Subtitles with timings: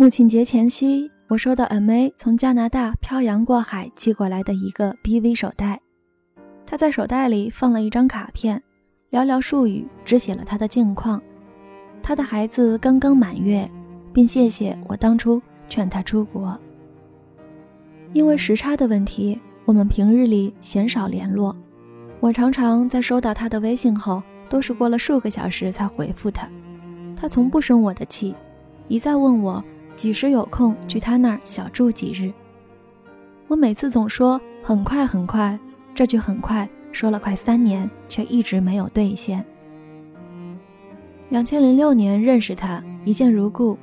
[0.00, 5.80] 母亲节前夕，我收到 M A 从加拿大漂洋过海寄过来的一个 B V 手袋。
[6.64, 8.62] 他在手袋里放了一张卡片，
[9.10, 11.20] 寥寥数语只写了他的近况。
[12.00, 13.68] 他的孩子刚刚满月，
[14.12, 16.56] 并谢谢我当初劝他出国。
[18.12, 21.56] 因为时差的问题，我们平日里鲜少联络。
[22.20, 26.48] 我常常在收到他的微信后，都是过了数个小时才回复他。
[27.16, 28.32] 他从不生我的气，
[28.86, 29.60] 一再问我。
[29.98, 32.32] 几时有空去他那儿小住几日？
[33.48, 35.58] 我每次总说很快很快，
[35.92, 39.44] 这句很快说了快三年，却一直没有兑现。
[41.30, 43.76] 两千零六年认识他，一见如故，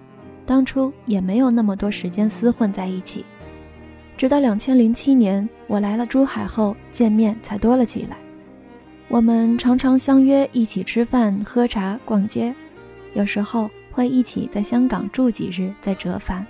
[0.46, 3.26] 当初也没有那么多时间厮混在一起。
[4.16, 8.16] 直到两千零七年我来了珠海后，见面才多了起来。
[9.10, 12.55] 我们常常相约一起吃饭、喝茶、逛街，
[13.13, 13.70] 有时候。
[13.95, 16.45] 会一起在香港住几日，再折返。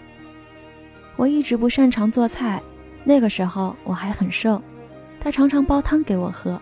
[1.16, 2.60] 我一直不擅长做菜，
[3.04, 4.60] 那个时候我还很瘦，
[5.20, 6.60] 他常常煲汤给我喝，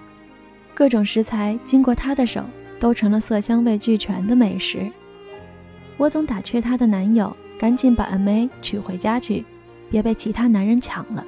[0.74, 2.44] 各种食材经过他的手，
[2.82, 4.92] 都成了色香味俱全的美食。
[5.96, 9.46] 我总打趣他的男友，赶紧把 M A 娶回家去，
[9.90, 11.26] 别被其他男人抢了。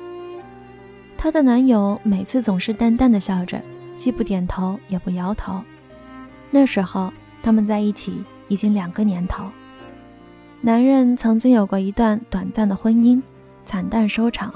[1.18, 3.62] 她的男友每次总是淡淡的笑着，
[3.96, 5.62] 既不点头也不摇头。
[6.52, 8.22] 那时候他们在一起。
[8.48, 9.46] 已经两个年头，
[10.62, 13.22] 男人曾经有过一段短暂的婚姻，
[13.64, 14.54] 惨淡收场，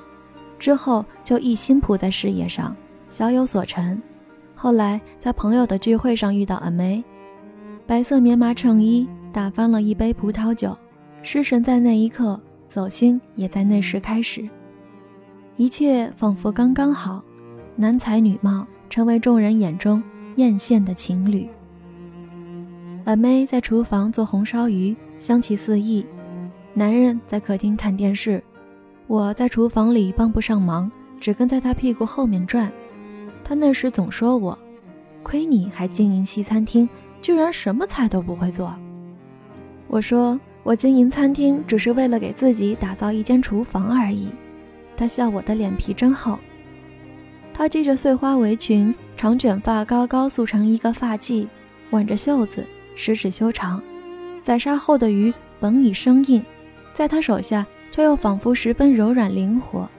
[0.57, 2.75] 之后就一心扑在事业上，
[3.09, 4.01] 小有所成。
[4.55, 7.03] 后来在朋友的聚会上遇到阿梅，
[7.87, 10.75] 白色棉麻衬衣，打翻了一杯葡萄酒，
[11.23, 14.47] 失神在那一刻，走心也在那时开始，
[15.55, 17.23] 一切仿佛刚刚好，
[17.75, 20.03] 男才女貌，成为众人眼中
[20.35, 21.47] 艳羡的情侣。
[23.05, 26.05] 阿妹在厨房做红烧鱼，香气四溢。
[26.73, 28.43] 男人在客厅看电视，
[29.07, 32.71] 我在厨房里帮不上忙，只跟在他屁股后面转。
[33.43, 34.57] 他那时总说我，
[35.23, 36.87] 亏你还经营西餐厅，
[37.21, 38.75] 居然什么菜都不会做。
[39.87, 44.27] 我说我经营餐厅只是为了给自己打造一间厨房而已。
[44.95, 46.37] 他笑我的脸皮真厚。
[47.53, 51.47] 他系着碎花围裙，长卷发高高束成一个发髻，
[51.89, 52.63] 挽着袖子。
[53.01, 53.81] 十指修长，
[54.43, 56.43] 宰杀后的鱼本已生硬，
[56.93, 59.89] 在他手下却又仿佛十分柔软灵活。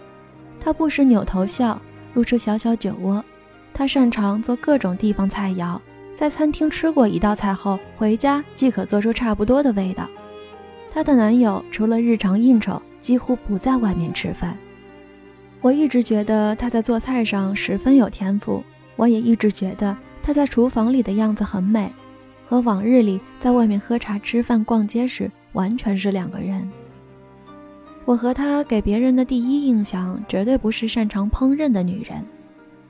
[0.61, 1.81] 他不时扭头笑，
[2.13, 3.25] 露出小小酒窝。
[3.73, 5.81] 他擅长做各种地方菜肴，
[6.15, 10.07] 在餐厅吃过一道菜后，回家即可做出差不多的味道。
[10.93, 14.59] 她的男友除了日常应酬，几乎不在外面吃饭。
[15.63, 18.63] 我一直觉得他在做菜上十分有天赋，
[18.97, 21.91] 我也一直觉得他在厨房里的样子很美。
[22.51, 26.69] 和往日里在外面喝茶、吃饭、逛街时完全是两个人。
[28.05, 32.27] 我和她给别人的第一印象绝对不是擅长烹饪的女人，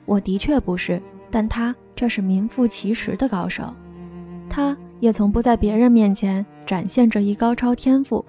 [0.05, 0.99] 我的确不是，
[1.29, 3.63] 但她却是名副其实的高手。
[4.49, 8.25] 她也从不在别人面前展现这一高超天赋，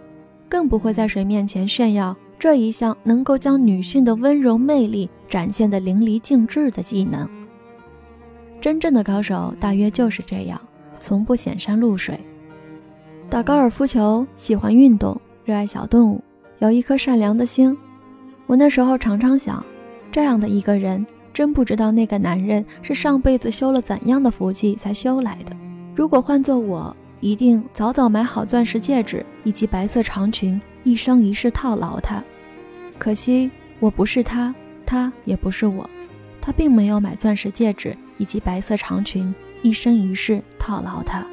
[0.51, 7.27] 更不会在谁面前炫耀这一项能够将女性的温柔魅力展现得淋漓尽致的技能。
[8.61, 10.61] 真正的高手大约就是这样。
[11.03, 12.17] 从不显山露水，
[13.29, 16.23] 打高尔夫球，喜欢运动，热爱小动物，
[16.61, 17.77] 有一颗善良的心。
[18.47, 19.63] 我那时候常常想，
[20.13, 21.05] 这样的一个人，
[21.35, 25.57] 真不知道那个男人是上辈子修了怎样的福气才修来的。
[25.97, 32.23] 如果换做我，一定早早买好钻石戒指以及白色长裙，一生一世套牢他。
[32.97, 34.55] 可惜我不是他，
[34.87, 35.91] 他也不是我，
[36.41, 39.35] 他并没有买钻石戒指以及白色长裙。
[39.63, 41.25] 一生一世套牢他。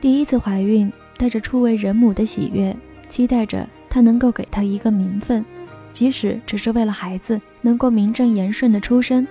[0.00, 2.76] 第一次怀孕，带着初为人母的喜悦，
[3.08, 5.44] 期待着他能够给她一个名分，
[5.92, 9.26] 即使只是为了孩子能够名正言顺的出生。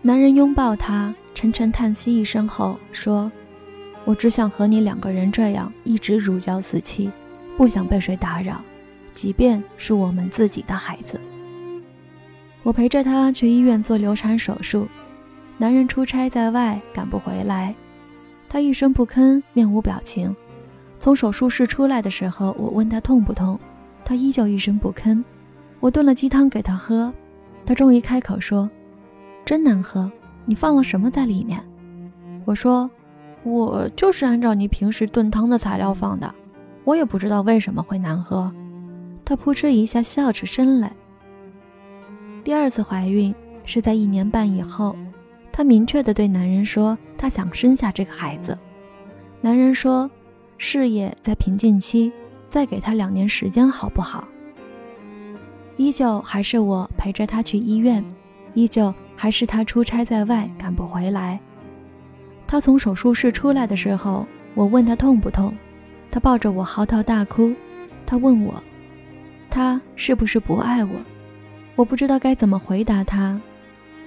[0.00, 3.30] 男人拥抱她，沉沉叹息一声后说
[4.06, 7.10] ：“我只想和你两个人这样一直如胶似漆，
[7.56, 8.62] 不想被谁打扰，
[9.12, 11.20] 即便是我们自己的孩子。”
[12.62, 14.88] 我陪着她去医院做流产手术。
[15.60, 17.74] 男人出差在外，赶不回来，
[18.48, 20.34] 他一声不吭，面无表情。
[20.98, 23.60] 从手术室出来的时候，我问他痛不痛，
[24.02, 25.22] 他依旧一声不吭。
[25.78, 27.12] 我炖了鸡汤给他喝，
[27.62, 28.70] 他终于开口说
[29.44, 30.10] ：“真难喝，
[30.46, 31.62] 你放了什么在里面？”
[32.46, 32.90] 我说
[33.44, 36.34] ：“我就是按照你平时炖汤的材料放的，
[36.84, 38.50] 我也不知道为什么会难喝。”
[39.26, 40.90] 他扑哧一下笑出声来。
[42.42, 43.34] 第二次怀孕
[43.66, 44.96] 是在一年半以后。
[45.52, 48.58] 她明确地对男人说：“她想生下这个孩子。”
[49.40, 50.10] 男人说
[50.58, 52.12] ：“事业在瓶颈期，
[52.48, 54.28] 再给他两年时间好不好？
[55.76, 58.04] 依旧还是我陪着他去医院，
[58.52, 61.40] 依旧还是他出差在外赶不回来。
[62.46, 65.54] 他从手术室出来的时候，我问他痛不痛，
[66.10, 67.50] 他抱着我嚎啕大哭。
[68.04, 68.62] 他问我，
[69.48, 70.90] 他是不是不爱我？
[71.76, 73.40] 我不知道该怎么回答他。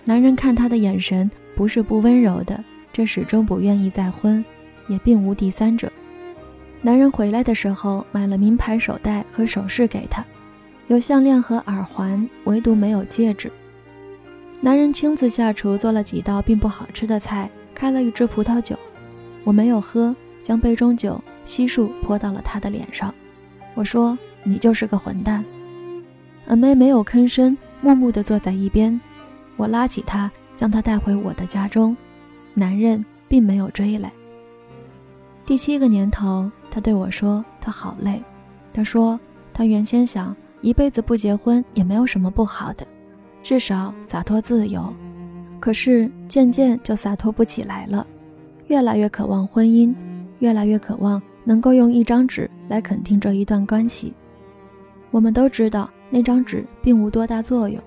[0.05, 2.61] 男人看她的眼神不是不温柔的，
[2.91, 4.43] 这始终不愿意再婚，
[4.87, 5.91] 也并无第三者。
[6.81, 10.23] 男人回来的时候买了名牌手袋和首饰给她。
[10.87, 13.49] 有项链和耳环，唯独没有戒指。
[14.59, 18.77] 男人亲自下厨做了几道并不好吃的菜，开了一支葡萄酒，
[19.45, 23.13] 我没有喝，将杯中酒悉数泼到了他的脸上。
[23.75, 25.43] 我说：“你就是个混蛋。”
[26.47, 28.99] 阿妹没有吭声，默默地坐在一边。
[29.55, 31.95] 我拉起他，将他带回我的家中。
[32.53, 34.11] 男人并没有追来。
[35.45, 38.21] 第七个年头，他对我说：“他好累。”
[38.73, 39.19] 他说
[39.53, 42.87] ：“他原先想。”一辈子不结婚也没有什么不好的，
[43.43, 44.81] 至少洒脱自由。
[45.59, 48.07] 可是渐渐就洒脱不起来了，
[48.67, 49.93] 越来越渴望婚姻，
[50.39, 54.13] 越来越渴望能够用一张纸来肯定这一段关系。
[55.11, 57.77] 我们都知道那张纸并无多大作用，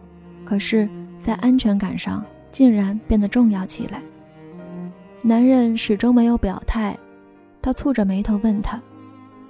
[0.44, 0.86] 可是，
[1.26, 4.00] 在安全感上竟然变得重要起来。
[5.22, 6.96] 男人始终没有表态，
[7.60, 8.80] 他蹙着眉头问他：“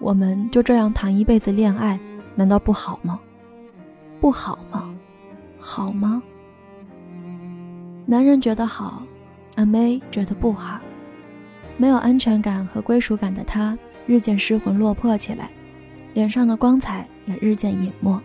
[0.01, 2.01] 我们就这样谈一辈子恋爱？”
[2.35, 3.21] 难道不好吗？
[4.23, 4.95] 不好吗？
[5.59, 6.23] 好吗？
[8.07, 9.03] 男人觉得好，
[9.57, 10.81] 阿妹觉得不好。
[11.77, 13.77] 没有安全感和归属感的他，
[14.07, 15.51] 日渐失魂落魄起来，
[16.15, 18.19] 脸上的光彩也日渐隐没。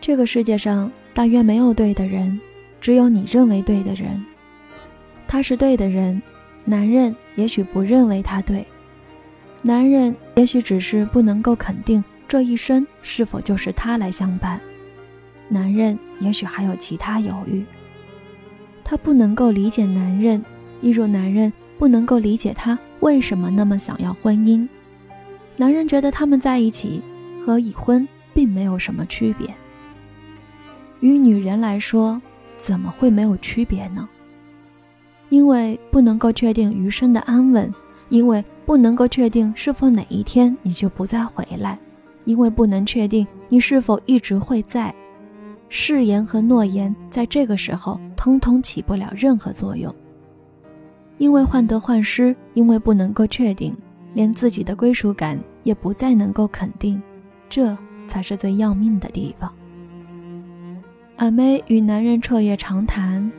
[0.00, 2.38] 这个世界上大约没有对的人，
[2.80, 4.22] 只有你认为对的人。
[5.26, 6.20] 他是对的人，
[6.64, 8.66] 男人也许不认为他对，
[9.62, 12.02] 男人也许只是不能够肯定。
[12.26, 14.60] 这一生是否就是他来相伴？
[15.48, 17.64] 男人也许还有其他犹豫。
[18.82, 20.44] 他不能够理解男人，
[20.80, 24.66] 一如男人不能够理解他为什么那么想要婚姻。
[25.56, 27.00] 男人觉得他们在一起
[27.46, 29.48] 和已婚并没有什么区别。
[31.04, 32.18] 与女人来说，
[32.56, 34.08] 怎么会没有区别呢？
[35.28, 37.70] 因为不能够确定余生的安稳，
[38.08, 41.78] 因为不能够确定是否哪一天你就不再回来。
[42.24, 44.94] 因为不能确定你是否一直会在，
[45.68, 49.94] 誓言和诺言在这个时候通通起不了任何作用。
[51.18, 53.76] 因为患得患失，因为不能够确定，
[54.14, 56.98] 连自己的归属感也不再能够肯定，
[57.50, 57.76] 这
[58.08, 59.54] 才是最要命的地方。
[61.16, 63.30] 阿妹与男人彻夜长谈，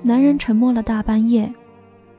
[0.00, 1.52] 男人沉默了大半夜。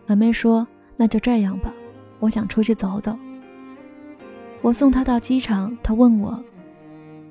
[0.07, 0.67] 阿妹说
[0.97, 1.73] ：“那就这样吧，
[2.19, 3.17] 我想出去走走。”
[4.61, 6.43] 我送他到机场，他问我：“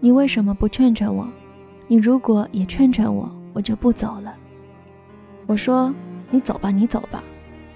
[0.01, 1.31] 你为什么不劝劝我？
[1.87, 4.35] 你如果也劝劝我，我就不走了。”
[5.47, 5.95] 我说
[6.31, 7.23] ：“你走吧，你走吧。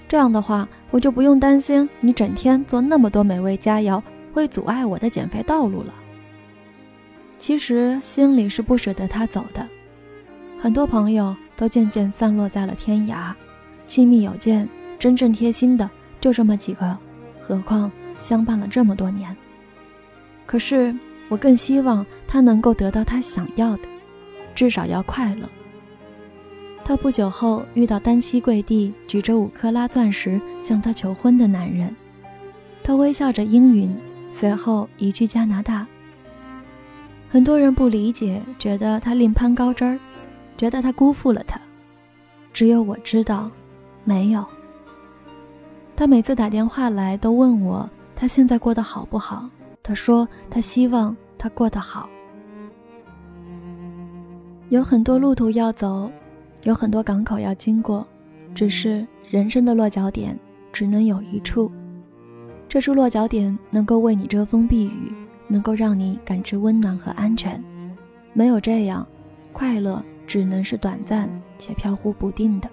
[0.09, 5.93] 这样的话，我就不用担心你整天做那么多美味佳肴会阻碍我的减肥道路了。”
[7.37, 9.69] 其实心里是不舍得他走的。
[10.61, 13.33] 很多朋友都渐渐散落在了天涯，
[13.87, 14.69] 亲密有间、
[14.99, 15.89] 真正贴心的
[16.21, 16.97] 就这么几个，
[17.41, 17.91] 何况……
[18.19, 19.35] 相伴了这么多年，
[20.45, 20.95] 可是
[21.31, 23.85] 我更希望他能够得到他想要的，
[24.55, 25.49] 至少要快乐。
[26.85, 31.97] 他不久后遇到单膝跪地，举着五克拉钻石向他求婚的男人，
[32.85, 33.97] 他微笑着应允，
[34.31, 35.87] 随后移居加拿大。
[37.31, 39.99] 很多人不理解，觉得他另攀高枝儿，
[40.61, 41.59] 觉得他辜负了他。
[42.53, 43.51] 只有我知道，
[44.05, 44.45] 没有。
[45.97, 47.89] 他每次打电话来都问我。
[48.15, 49.49] 他现在过得好不好？
[49.83, 52.11] 他说他希望他过得好。
[54.69, 56.13] 有很多路途要走，
[56.65, 58.07] 有很多港口要经过，
[58.55, 60.39] 只是人生的落脚点
[60.75, 61.73] 只能有一处。
[62.69, 65.11] 这处落脚点能够为你遮风避雨，
[65.49, 67.59] 能够让你感知温暖和安全。
[68.35, 69.09] 没有这样，
[69.55, 72.71] 快乐只能是短暂且飘忽不定的。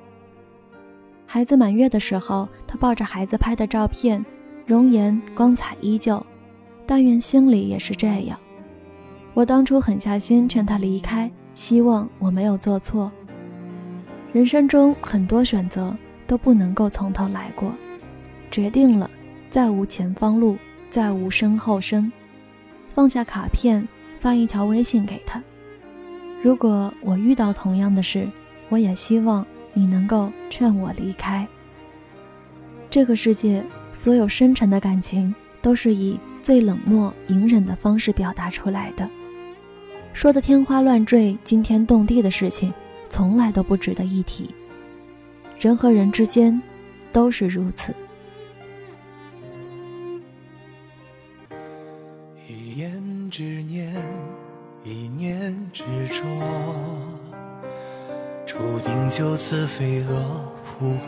[1.26, 4.24] 孩子满月的时候，他抱着孩子拍的照片。
[4.68, 6.24] 容颜光彩依旧，
[6.86, 8.38] 但愿心里也是这样。
[9.34, 13.12] 我当初狠下心劝他离开，希望我没有做错。
[14.34, 15.98] 人生中很多选择
[16.28, 17.72] 都不能够从头来过，
[18.52, 19.10] 决定了，
[19.50, 20.56] 再无前方路，
[20.92, 22.12] 再无身后身。
[22.90, 23.88] 放下卡片，
[24.20, 25.42] 发一条微信给他。
[26.48, 28.26] 如果我遇到同样的事，
[28.70, 31.46] 我也希望你能够劝我离开。
[32.90, 33.62] 这个世界。
[33.92, 39.10] 所有深沉的感情都是以最冷漠、隐忍的方式表达出来的。
[40.14, 42.72] 说的天花乱坠、惊天动地的事情，
[43.10, 44.50] 从来都不值得一提。
[45.60, 46.62] 人和人之间，
[47.12, 47.94] 都是如此。
[52.48, 53.92] 一言之念，
[54.84, 56.24] 一念执着，
[58.46, 60.16] 注定就此飞蛾
[60.64, 61.08] 扑火。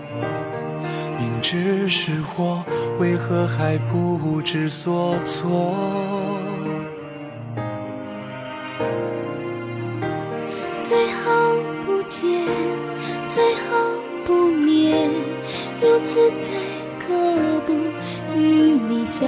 [1.17, 2.63] 明知是祸，
[2.99, 5.73] 为何还不知所措？
[10.81, 11.31] 最好
[11.85, 12.45] 不见，
[13.29, 13.77] 最好
[14.25, 15.09] 不念，
[15.81, 16.51] 如此才
[16.99, 17.73] 可不
[18.35, 19.27] 与你相。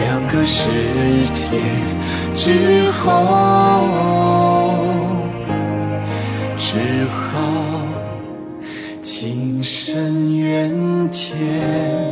[0.00, 0.64] 两个世
[1.32, 1.58] 界
[2.36, 3.10] 之后，
[6.56, 7.82] 只好
[9.02, 12.07] 情深缘浅。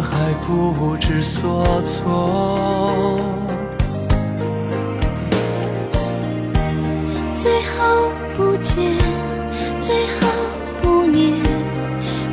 [0.00, 3.20] 还不知所措？
[7.34, 8.76] 最好不见，
[9.80, 10.26] 最好
[10.82, 11.32] 不念，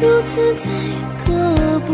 [0.01, 0.69] 如此才
[1.25, 1.93] 可不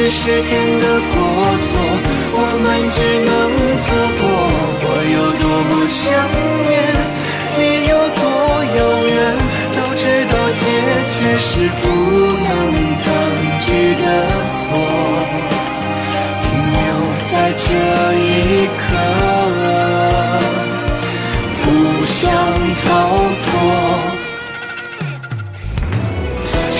[0.00, 1.14] 是时间的过
[1.60, 1.70] 错。
[2.32, 3.30] 我们只能
[3.84, 4.22] 错过。
[4.82, 6.00] 我有多么想
[6.64, 6.72] 念，
[7.58, 8.24] 你有多
[8.78, 9.12] 遥远。
[9.72, 10.64] 早知道结
[11.12, 11.48] 局是
[11.80, 11.84] 不
[12.46, 12.48] 能
[13.04, 13.06] 抗
[13.60, 13.68] 拒
[14.00, 14.04] 的
[14.56, 14.58] 错，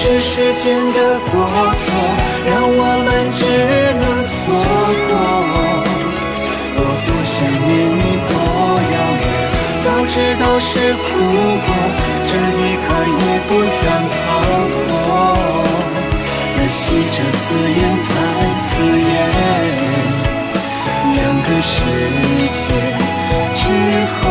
[0.02, 0.64] 是时间
[0.94, 0.98] 的
[1.30, 1.84] 过错，
[2.48, 3.44] 让我们只
[4.00, 4.32] 能错
[5.06, 5.12] 过。
[6.74, 7.36] 我多想
[7.68, 8.32] 念你，多
[8.94, 9.22] 遥远。
[9.84, 11.04] 早知道是苦
[11.66, 11.68] 果，
[12.24, 12.88] 这一刻
[13.20, 13.78] 也不想
[14.08, 14.18] 逃
[14.72, 14.88] 脱。
[16.56, 16.80] 可惜
[17.12, 17.44] 这字
[17.76, 17.78] 眼
[18.08, 18.08] 太
[18.64, 18.72] 刺
[19.04, 19.12] 眼，
[21.12, 21.76] 两个世
[22.56, 22.64] 界
[23.54, 23.62] 之
[24.16, 24.29] 后。